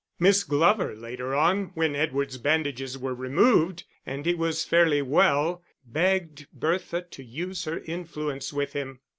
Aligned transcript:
Miss 0.17 0.43
Glover 0.43 0.95
later 0.95 1.35
on, 1.35 1.65
when 1.75 1.95
Edward's 1.95 2.39
bandages 2.39 2.97
were 2.97 3.13
removed 3.13 3.83
and 4.03 4.25
he 4.25 4.33
was 4.33 4.65
fairly 4.65 5.03
well, 5.03 5.63
begged 5.85 6.47
Bertha 6.51 7.03
to 7.03 7.23
use 7.23 7.65
her 7.65 7.77
influence 7.85 8.51
with 8.51 8.73
him. 8.73 8.99